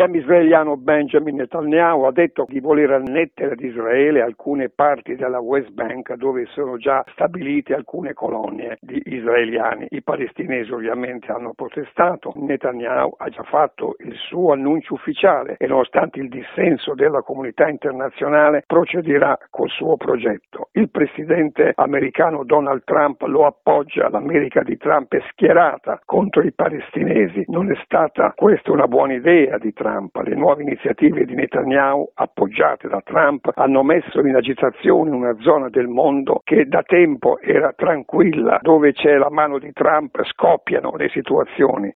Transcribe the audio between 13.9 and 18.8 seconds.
il suo annuncio ufficiale e nonostante il dissenso della comunità internazionale